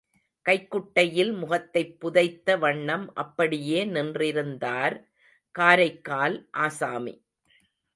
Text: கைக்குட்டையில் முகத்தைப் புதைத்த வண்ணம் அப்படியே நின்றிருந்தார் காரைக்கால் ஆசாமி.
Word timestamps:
கைக்குட்டையில் 0.45 1.33
முகத்தைப் 1.33 1.99
புதைத்த 1.99 2.57
வண்ணம் 2.57 3.13
அப்படியே 3.15 3.85
நின்றிருந்தார் 3.85 4.97
காரைக்கால் 5.55 6.37
ஆசாமி. 6.59 7.15